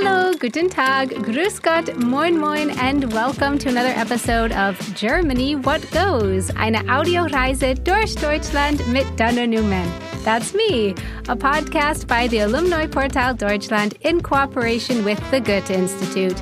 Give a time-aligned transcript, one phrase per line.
[0.00, 5.80] Hallo, guten Tag, grüß Gott, moin moin, and welcome to another episode of Germany What
[5.90, 9.90] Goes, eine Audioreise durch Deutschland mit Dana Newman.
[10.22, 10.94] That's me,
[11.28, 16.40] a podcast by the Alumni Portal Deutschland in cooperation with the Goethe Institute.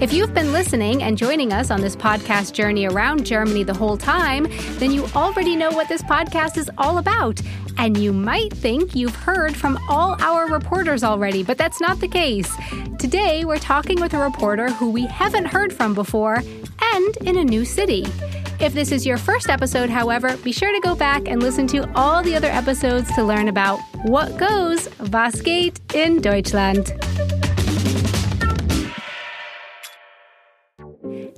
[0.00, 3.96] If you've been listening and joining us on this podcast journey around Germany the whole
[3.96, 4.46] time,
[4.78, 7.40] then you already know what this podcast is all about.
[7.78, 12.08] And you might think you've heard from all our reporters already, but that's not the
[12.08, 12.50] case.
[12.98, 17.44] Today, we're talking with a reporter who we haven't heard from before and in a
[17.44, 18.06] new city.
[18.60, 21.90] If this is your first episode, however, be sure to go back and listen to
[21.94, 26.94] all the other episodes to learn about what goes, was geht in Deutschland.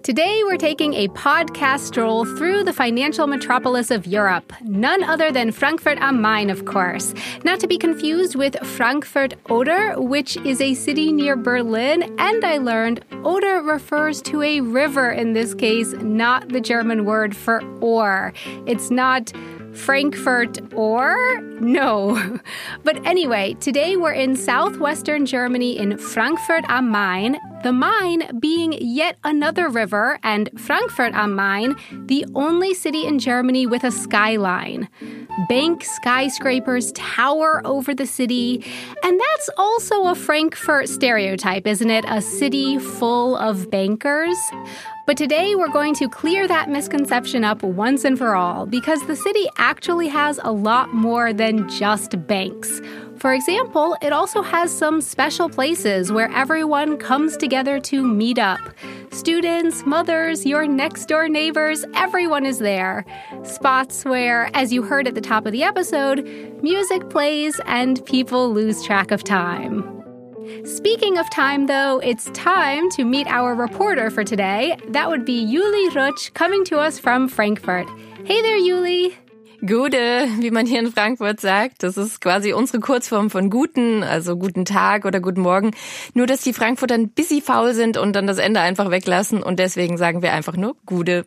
[0.06, 4.52] Today, we're taking a podcast stroll through the financial metropolis of Europe.
[4.62, 7.12] None other than Frankfurt am Main, of course.
[7.42, 12.04] Not to be confused with Frankfurt Oder, which is a city near Berlin.
[12.20, 17.34] And I learned Oder refers to a river in this case, not the German word
[17.34, 18.32] for or.
[18.64, 19.32] It's not
[19.76, 21.40] Frankfurt or?
[21.60, 22.38] No.
[22.84, 29.18] But anyway, today we're in southwestern Germany in Frankfurt am Main, the Main being yet
[29.24, 31.76] another river, and Frankfurt am Main,
[32.06, 34.88] the only city in Germany with a skyline.
[35.48, 38.64] Bank skyscrapers tower over the city,
[39.02, 42.04] and that's also a Frankfurt stereotype, isn't it?
[42.08, 44.36] A city full of bankers.
[45.06, 49.14] But today we're going to clear that misconception up once and for all because the
[49.14, 52.80] city actually has a lot more than just banks.
[53.18, 58.60] For example, it also has some special places where everyone comes together to meet up.
[59.10, 63.06] Students, mothers, your next door neighbors, everyone is there.
[63.42, 66.26] Spots where, as you heard at the top of the episode,
[66.62, 69.92] music plays and people lose track of time.
[70.64, 74.76] Speaking of time, though, it's time to meet our reporter for today.
[74.88, 77.88] That would be Yuli Rutsch coming to us from Frankfurt.
[78.24, 79.16] Hey there, Juli.
[79.60, 81.82] Gude, wie man hier in Frankfurt sagt.
[81.82, 85.70] Das ist quasi unsere Kurzform von guten, also guten Tag oder guten Morgen.
[86.14, 89.58] Nur, dass die Frankfurter ein bisschen faul sind und dann das Ende einfach weglassen und
[89.58, 91.24] deswegen sagen wir einfach nur Gude.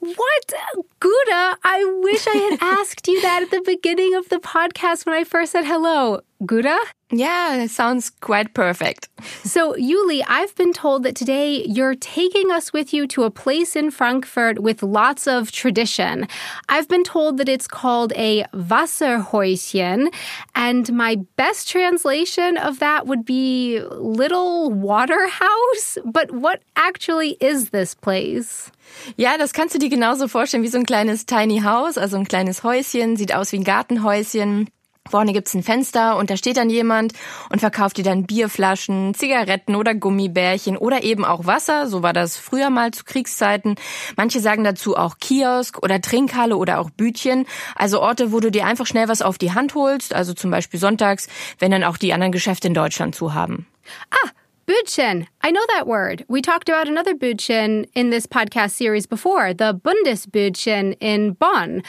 [0.00, 0.54] What?
[1.00, 1.56] Gouda?
[1.64, 5.24] I wish I had asked you that at the beginning of the podcast when I
[5.24, 6.20] first said hello.
[6.44, 6.76] Gouda?
[7.12, 9.08] Yeah, it sounds quite perfect.
[9.44, 13.76] So, Yuli, I've been told that today you're taking us with you to a place
[13.76, 16.26] in Frankfurt with lots of tradition.
[16.68, 20.12] I've been told that it's called a Wasserhäuschen,
[20.56, 25.98] and my best translation of that would be little water house.
[26.04, 28.72] But what actually is this place?
[29.16, 32.26] Ja, das kannst du dir genauso vorstellen wie so ein kleines Tiny House, also ein
[32.26, 34.68] kleines Häuschen, sieht aus wie ein Gartenhäuschen.
[35.10, 37.12] Vorne gibt's ein Fenster und da steht dann jemand
[37.50, 41.86] und verkauft dir dann Bierflaschen, Zigaretten oder Gummibärchen oder eben auch Wasser.
[41.86, 43.76] So war das früher mal zu Kriegszeiten.
[44.16, 47.46] Manche sagen dazu auch Kiosk oder Trinkhalle oder auch Bütchen.
[47.74, 50.14] Also Orte, wo du dir einfach schnell was auf die Hand holst.
[50.14, 51.28] Also zum Beispiel sonntags,
[51.58, 53.66] wenn dann auch die anderen Geschäfte in Deutschland zu haben.
[54.10, 54.30] Ah,
[54.66, 55.28] Bütchen.
[55.44, 56.24] I know that word.
[56.28, 61.82] We talked about another Bütchen in this podcast series before, the Bundesbütchen in Bonn.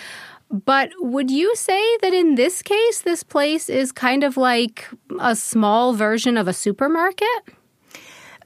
[0.50, 4.88] But would you say that in this case, this place is kind of like
[5.20, 7.28] a small version of a supermarket?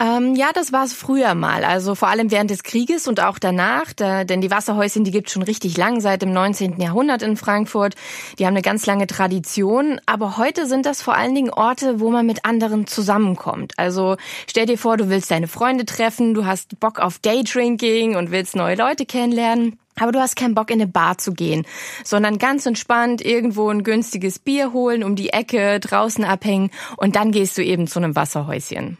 [0.02, 1.64] Ähm, ja, das war es früher mal.
[1.64, 3.94] Also vor allem während des Krieges und auch danach.
[3.94, 6.82] Da, denn die Wasserhäuschen, die gibt schon richtig lang, seit dem 19.
[6.82, 7.94] Jahrhundert in Frankfurt.
[8.40, 10.02] Die haben eine ganz lange Tradition.
[10.08, 13.74] Aber heute sind das vor allen Dingen Orte, wo man mit anderen zusammenkommt.
[13.78, 14.18] Also
[14.50, 18.56] stell dir vor, du willst deine Freunde treffen, du hast Bock auf Daydrinking und willst
[18.56, 19.78] neue Leute kennenlernen.
[20.00, 21.68] Aber du hast keinen Bock in eine Bar zu gehen,
[22.04, 27.32] sondern ganz entspannt irgendwo ein günstiges Bier holen, um die Ecke, draußen abhängen und dann
[27.32, 28.98] gehst du eben zu einem Wasserhäuschen.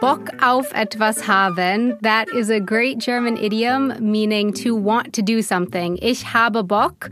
[0.00, 1.96] Bock auf etwas haben.
[2.00, 5.98] That is a great German idiom meaning to want to do something.
[6.02, 7.10] Ich habe Bock.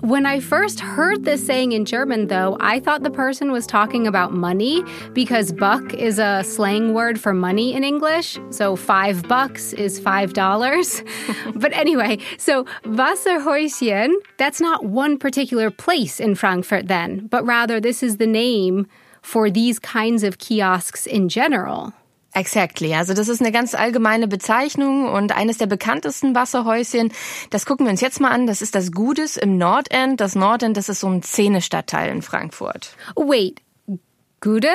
[0.00, 4.06] When I first heard this saying in German, though, I thought the person was talking
[4.06, 4.82] about money
[5.14, 8.38] because buck is a slang word for money in English.
[8.50, 11.02] So five bucks is five dollars.
[11.54, 18.02] but anyway, so Wasserhäuschen, that's not one particular place in Frankfurt then, but rather this
[18.02, 18.86] is the name
[19.22, 21.94] for these kinds of kiosks in general.
[22.34, 22.94] Exactly.
[22.94, 27.12] Also das ist eine ganz allgemeine Bezeichnung und eines der bekanntesten Wasserhäuschen,
[27.50, 30.20] das gucken wir uns jetzt mal an, das ist das Gutes im Nordend.
[30.20, 32.96] Das Nordend, das ist so ein Szenestadtteil in Frankfurt.
[33.16, 33.60] Wait,
[34.40, 34.68] Gude?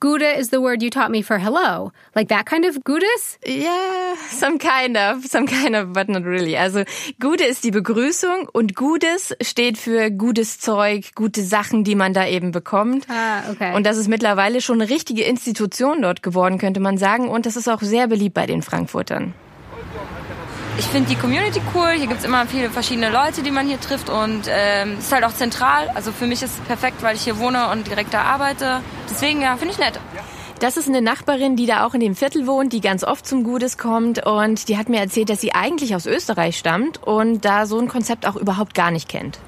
[0.00, 1.92] Gude is the word you taught me for hello.
[2.14, 3.38] Like that kind of Gutes?
[3.46, 6.56] Yeah, some kind of, some kind of, but not really.
[6.56, 6.84] Also
[7.20, 12.26] Gude ist die Begrüßung und Gutes steht für gutes Zeug, gute Sachen, die man da
[12.26, 13.04] eben bekommt.
[13.10, 13.74] Ah, okay.
[13.74, 17.28] Und das ist mittlerweile schon eine richtige Institution dort geworden, könnte man sagen.
[17.28, 19.34] Und das ist auch sehr beliebt bei den Frankfurtern.
[20.80, 21.90] Ich finde die Community cool.
[21.98, 24.08] Hier gibt es immer viele verschiedene Leute, die man hier trifft.
[24.08, 25.90] Und ähm, ist halt auch zentral.
[25.90, 28.80] Also für mich ist es perfekt, weil ich hier wohne und direkt da arbeite.
[29.10, 30.00] Deswegen, ja, finde ich nett.
[30.58, 33.44] Das ist eine Nachbarin, die da auch in dem Viertel wohnt, die ganz oft zum
[33.44, 34.24] Gutes kommt.
[34.24, 37.86] Und die hat mir erzählt, dass sie eigentlich aus Österreich stammt und da so ein
[37.86, 39.38] Konzept auch überhaupt gar nicht kennt.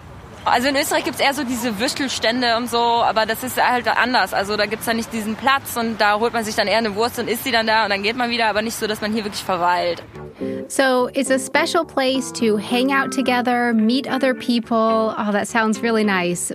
[0.45, 3.87] Also in Österreich gibt es eher so diese Würstelstände und so, aber das ist halt
[3.87, 4.35] anders.
[4.35, 6.79] Also da gibt es dann nicht diesen Platz und da holt man sich dann eher
[6.79, 8.87] eine Wurst und isst sie dann da und dann geht man wieder, aber nicht so,
[8.87, 10.03] dass man hier wirklich verweilt.
[10.69, 15.15] So it's a special place to hang out together, meet other people.
[15.17, 16.53] Oh, that sounds really nice.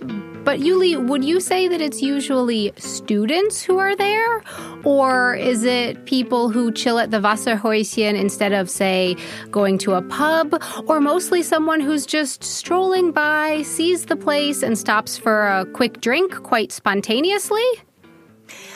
[0.48, 4.42] But Yuli, would you say that it's usually students who are there?
[4.82, 9.14] Or is it people who chill at the Wasserhäuschen instead of, say,
[9.50, 10.58] going to a pub?
[10.86, 16.00] Or mostly someone who's just strolling by, sees the place, and stops for a quick
[16.00, 17.66] drink quite spontaneously?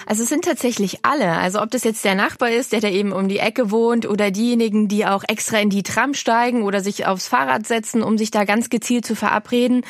[0.07, 1.33] Also es sind tatsächlich alle.
[1.33, 4.31] Also ob das jetzt der Nachbar ist, der da eben um die Ecke wohnt oder
[4.31, 8.31] diejenigen, die auch extra in die Tram steigen oder sich aufs Fahrrad setzen, um sich
[8.31, 9.83] da ganz gezielt zu verabreden.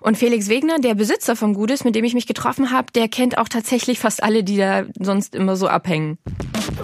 [0.00, 3.38] Und Felix Wegner, der Besitzer vom Gutes, mit dem ich mich getroffen habe, der kennt
[3.38, 6.18] auch tatsächlich fast alle, die da sonst immer so abhängen.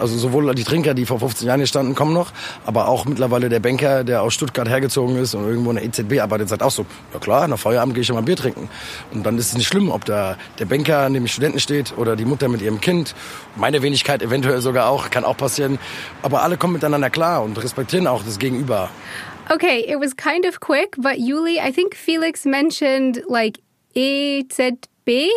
[0.00, 2.32] Also sowohl die Trinker, die vor 15 Jahren hier standen, kommen noch,
[2.66, 6.20] aber auch mittlerweile der Banker, der aus Stuttgart hergezogen ist und irgendwo in der EZB
[6.20, 8.68] arbeitet, sagt auch so, ja klar, nach Feierabend gehe ich schon mal Bier trinken.
[9.12, 12.16] Und dann ist es nicht schlimm, ob da der Banker neben dem Studenten steht oder
[12.16, 13.14] die Mutter mit ihrem Kind.
[13.56, 15.78] Meine Wenigkeit eventuell sogar auch, kann auch passieren.
[16.22, 18.90] Aber alle kommen miteinander klar und respektieren auch das Gegenüber.
[19.50, 23.58] Okay, it was kind of quick, but Yuli, I think Felix mentioned like
[23.94, 25.28] EZB,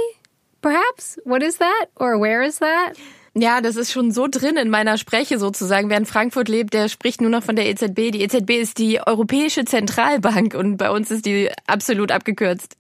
[0.62, 1.18] perhaps?
[1.26, 1.88] What is that?
[1.96, 2.94] Or where is that?
[3.40, 5.92] Ja, das ist schon so drin in meiner Spreche sozusagen.
[5.92, 8.12] Wer in Frankfurt lebt, der spricht nur noch von der EZB.
[8.12, 12.76] Die EZB ist die Europäische Zentralbank und bei uns ist die absolut abgekürzt.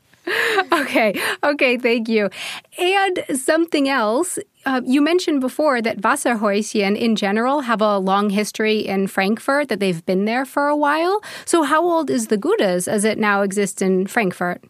[0.70, 2.28] okay, okay, thank you.
[2.76, 8.80] And something else, uh, you mentioned before that Wasserhäuschen in general have a long history
[8.80, 11.22] in Frankfurt, that they've been there for a while.
[11.46, 14.60] So, how old is the Goudas as it now exists in Frankfurt?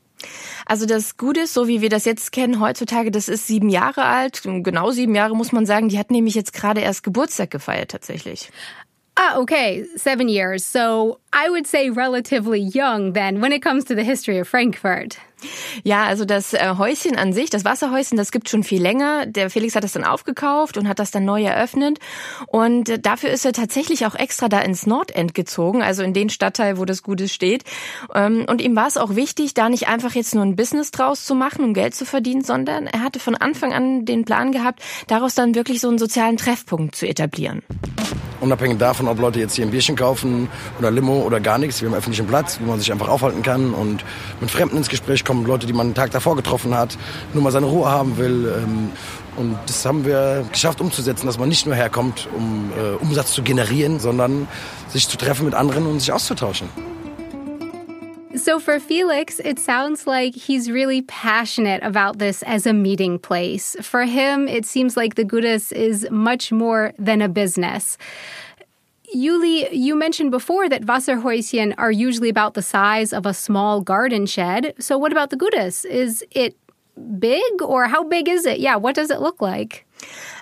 [0.66, 4.42] Also das Gutes, so wie wir das jetzt kennen heutzutage, das ist sieben Jahre alt.
[4.42, 5.88] Genau sieben Jahre muss man sagen.
[5.88, 8.50] Die hat nämlich jetzt gerade erst Geburtstag gefeiert tatsächlich.
[9.20, 10.64] Ah, okay, seven years.
[10.64, 15.18] So I would say relatively young then when it comes to the history of Frankfurt.
[15.82, 19.26] Ja, also das äh, Häuschen an sich, das Wasserhäuschen, das gibt schon viel länger.
[19.26, 21.98] Der Felix hat das dann aufgekauft und hat das dann neu eröffnet.
[22.46, 26.30] Und äh, dafür ist er tatsächlich auch extra da ins Nordend gezogen, also in den
[26.30, 27.64] Stadtteil, wo das Gutes steht.
[28.14, 31.24] Ähm, und ihm war es auch wichtig, da nicht einfach jetzt nur ein Business draus
[31.24, 34.80] zu machen, um Geld zu verdienen, sondern er hatte von Anfang an den Plan gehabt,
[35.08, 37.62] daraus dann wirklich so einen sozialen Treffpunkt zu etablieren.
[38.48, 40.48] Unabhängig davon, ob Leute jetzt hier ein Bierchen kaufen
[40.78, 41.82] oder Limo oder gar nichts.
[41.82, 44.06] Wir haben öffentlichen Platz, wo man sich einfach aufhalten kann und
[44.40, 45.44] mit Fremden ins Gespräch kommen.
[45.44, 46.96] Leute, die man einen Tag davor getroffen hat,
[47.34, 48.50] nur mal seine Ruhe haben will.
[48.56, 48.90] Ähm,
[49.36, 53.42] und das haben wir geschafft umzusetzen, dass man nicht nur herkommt, um äh, Umsatz zu
[53.42, 54.48] generieren, sondern
[54.88, 56.70] sich zu treffen mit anderen und sich auszutauschen.
[58.38, 63.76] So for Felix, it sounds like he's really passionate about this as a meeting place.
[63.82, 67.98] For him, it seems like the Gudas is much more than a business.
[69.14, 74.24] Yuli, you mentioned before that Wasserhäuschen are usually about the size of a small garden
[74.24, 74.74] shed.
[74.78, 75.84] So what about the Gudas?
[75.84, 76.56] Is it
[77.18, 78.60] big or how big is it?
[78.60, 79.84] Yeah, what does it look like?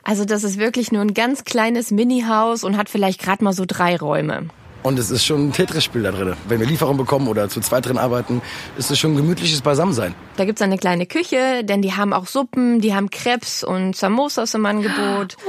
[0.04, 3.64] Also das ist wirklich nur ein ganz kleines Mini-Haus und hat vielleicht gerade mal so
[3.64, 4.50] drei Räume.
[4.86, 6.34] Und es ist schon ein Tetris-Spiel da drin.
[6.46, 8.40] Wenn wir Lieferung bekommen oder zu zweit drin arbeiten,
[8.78, 10.14] ist es schon ein gemütliches Beisammensein.
[10.36, 14.54] Da gibt's eine kleine Küche, denn die haben auch Suppen, die haben Krebs und Samosas
[14.54, 15.36] im Angebot.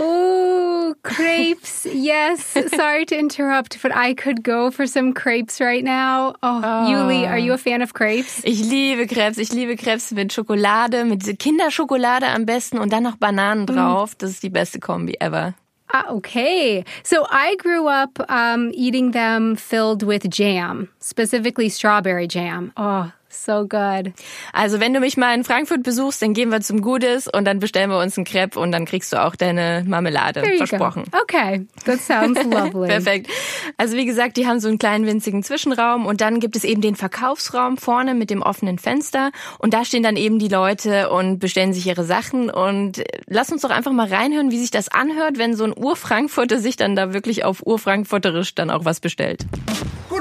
[0.90, 1.84] Oh, crepes.
[1.84, 2.54] Yes.
[2.54, 6.34] Sorry to interrupt, but I could go for some crepes right now.
[6.42, 6.88] Oh, oh.
[6.90, 8.40] Yuli, are you a fan of crepes?
[8.44, 9.38] Ich liebe Krebs.
[9.38, 14.16] Ich liebe Krebs mit Schokolade, mit Kinderschokolade am besten und dann noch Bananen drauf.
[14.16, 15.56] Das ist die beste Kombi ever.
[15.94, 16.84] Ah, okay.
[17.04, 22.74] So I grew up um, eating them filled with jam, specifically strawberry jam.
[22.76, 23.12] Oh,
[23.46, 24.14] So good.
[24.52, 27.60] Also wenn du mich mal in Frankfurt besuchst, dann gehen wir zum Gutes und dann
[27.60, 30.44] bestellen wir uns einen Crepe und dann kriegst du auch deine Marmelade.
[30.58, 31.06] Versprochen.
[31.12, 31.20] Go.
[31.22, 32.88] Okay, that sounds lovely.
[32.88, 33.30] Perfekt.
[33.78, 36.82] Also wie gesagt, die haben so einen kleinen winzigen Zwischenraum und dann gibt es eben
[36.82, 41.40] den Verkaufsraum vorne mit dem offenen Fenster und da stehen dann eben die Leute und
[41.40, 45.38] bestellen sich ihre Sachen und lass uns doch einfach mal reinhören, wie sich das anhört,
[45.38, 49.46] wenn so ein Urfrankfurter sich dann da wirklich auf Urfrankfurterisch dann auch was bestellt.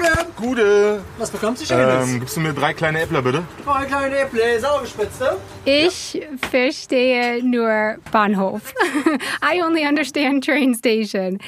[0.06, 1.04] Gute Gute.
[1.18, 2.08] Was bekommt sie Schönes?
[2.08, 3.44] Ähm, gibst du mir drei kleine Äppler, bitte?
[3.64, 5.38] Drei kleine Äpfel, sauergespritzte.
[5.64, 8.72] Ich verstehe nur Bahnhof.
[9.42, 11.38] I only understand train station.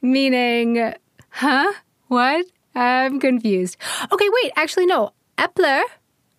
[0.00, 0.94] Meaning,
[1.30, 1.66] huh?
[2.08, 2.46] What?
[2.74, 3.76] I'm confused.
[4.10, 5.12] Okay, wait, actually, no.
[5.36, 5.82] Epler,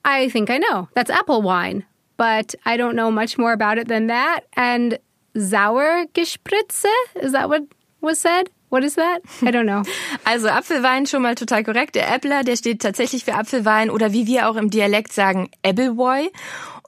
[0.04, 0.90] I think I know.
[0.96, 1.86] That's apple wine.
[2.18, 4.42] But I don't know much more about it than that.
[4.58, 5.00] And
[5.36, 6.92] Sauergespritze?
[7.22, 7.64] Is that what
[8.02, 8.50] was said?
[8.70, 9.22] What is that?
[9.42, 9.84] I don't know.
[10.26, 11.96] Also Apfelwein schon mal total korrekt.
[11.96, 16.30] Der Äppler, der steht tatsächlich für Apfelwein oder wie wir auch im Dialekt sagen, Appleboy.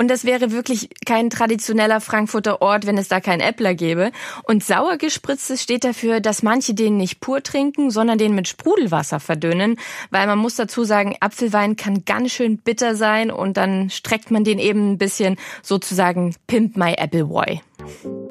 [0.02, 4.12] Und das wäre wirklich kein traditioneller Frankfurter Ort, wenn es da keinen Äppler gäbe.
[4.46, 9.78] Und sauergespritztes steht dafür, dass manche den nicht pur trinken, sondern den mit Sprudelwasser verdünnen.
[10.10, 14.44] Weil man muss dazu sagen, Apfelwein kann ganz schön bitter sein und dann streckt man
[14.44, 17.60] den eben ein bisschen sozusagen Pimp My Appleboy.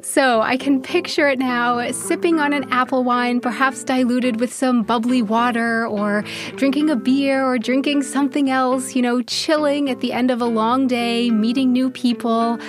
[0.01, 4.83] So I can picture it now sipping on an apple wine, perhaps diluted with some
[4.83, 6.23] bubbly water, or
[6.55, 10.45] drinking a beer, or drinking something else, you know, chilling at the end of a
[10.45, 12.59] long day, meeting new people.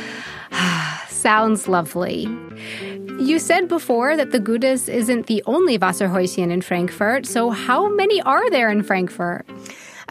[1.08, 2.28] Sounds lovely.
[3.20, 8.20] You said before that the Gutes isn't the only Wasserhäuschen in Frankfurt, so how many
[8.22, 9.46] are there in Frankfurt?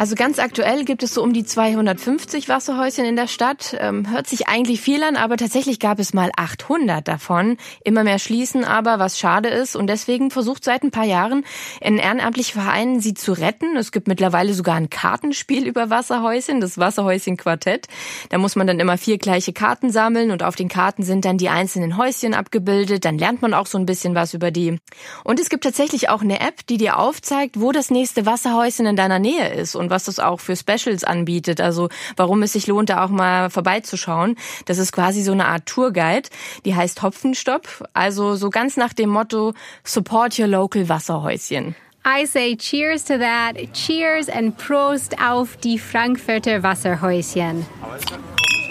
[0.01, 3.77] Also ganz aktuell gibt es so um die 250 Wasserhäuschen in der Stadt.
[3.79, 7.57] Ähm, hört sich eigentlich viel an, aber tatsächlich gab es mal 800 davon.
[7.83, 9.75] Immer mehr schließen aber, was schade ist.
[9.75, 11.45] Und deswegen versucht seit ein paar Jahren
[11.83, 13.77] ein ehrenamtlicher Verein, sie zu retten.
[13.77, 17.85] Es gibt mittlerweile sogar ein Kartenspiel über Wasserhäuschen, das Wasserhäuschen Quartett.
[18.29, 21.37] Da muss man dann immer vier gleiche Karten sammeln und auf den Karten sind dann
[21.37, 23.05] die einzelnen Häuschen abgebildet.
[23.05, 24.79] Dann lernt man auch so ein bisschen was über die.
[25.23, 28.95] Und es gibt tatsächlich auch eine App, die dir aufzeigt, wo das nächste Wasserhäuschen in
[28.95, 31.61] deiner Nähe ist und was es auch für Specials anbietet.
[31.61, 34.37] Also warum es sich lohnt, da auch mal vorbeizuschauen.
[34.65, 36.29] Das ist quasi so eine Art Tourguide.
[36.65, 37.87] Die heißt Hopfenstopp.
[37.93, 41.75] Also so ganz nach dem Motto Support your local Wasserhäuschen.
[42.03, 43.73] I say cheers to that.
[43.73, 47.63] Cheers and Prost auf die Frankfurter Wasserhäuschen.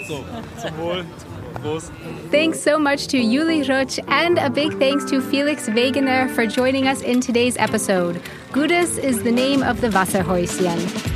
[0.05, 0.25] So,
[0.61, 1.05] zum Wohl.
[1.61, 1.91] Prost.
[2.31, 6.87] Thanks so much to Juli Rutsch and a big thanks to Felix Wegener for joining
[6.87, 8.19] us in today's episode.
[8.51, 11.10] Gutes is the name of the Wasserhäuschen.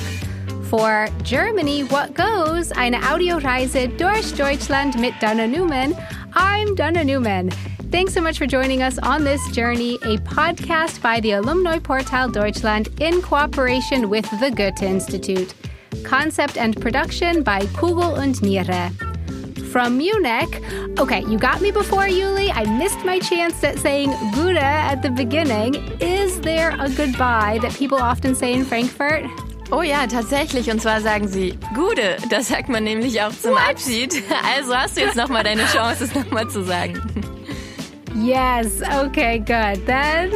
[0.70, 2.70] For Germany, what goes?
[2.70, 5.96] Eine Audioreise durch Deutschland mit Dana Newman.
[6.34, 7.50] I'm Dana Newman.
[7.90, 12.28] Thanks so much for joining us on this journey, a podcast by the Alumni Portal
[12.28, 15.52] Deutschland in cooperation with the Goethe Institute.
[16.04, 18.90] Concept and production by Kugel und Niere.
[19.70, 20.62] From Munich,
[20.98, 22.50] okay, you got me before, Yuli.
[22.52, 25.74] I missed my chance at saying Gute at the beginning.
[26.00, 29.24] Is there a goodbye that people often say in Frankfurt?
[29.70, 30.70] Oh ja, tatsächlich.
[30.70, 32.18] Und zwar sagen sie Gude.
[32.28, 33.70] Das sagt man nämlich auch zum What?
[33.70, 34.22] Abschied.
[34.56, 37.00] Also hast du jetzt nochmal deine Chance, es nochmal zu sagen.
[38.14, 39.86] Yes, okay, good.
[39.86, 40.30] Then,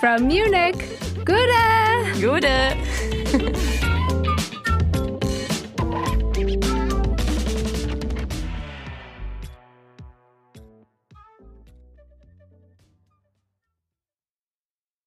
[0.00, 0.76] from Munich,
[1.24, 2.20] Gute!
[2.20, 2.76] Gude.